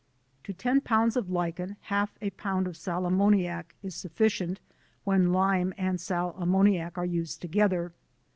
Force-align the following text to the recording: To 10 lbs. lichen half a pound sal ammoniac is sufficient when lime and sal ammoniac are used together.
To 0.45 0.51
10 0.53 0.81
lbs. 0.81 1.29
lichen 1.29 1.75
half 1.81 2.17
a 2.23 2.31
pound 2.31 2.75
sal 2.75 3.05
ammoniac 3.05 3.75
is 3.83 3.93
sufficient 3.93 4.59
when 5.03 5.31
lime 5.31 5.75
and 5.77 6.01
sal 6.01 6.33
ammoniac 6.39 6.97
are 6.97 7.05
used 7.05 7.39
together. 7.39 7.93